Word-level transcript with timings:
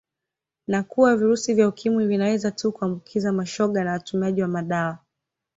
Na 0.67 0.83
kuwa 0.83 1.15
virusi 1.17 1.53
vya 1.53 1.67
Ukimwi 1.67 2.07
vinaweza 2.07 2.51
tu 2.51 2.71
kuambukiza 2.71 3.31
mashoga 3.31 3.83
na 3.83 3.91
watumiaji 3.91 4.41
wa 4.41 4.47
madawa 4.47 4.97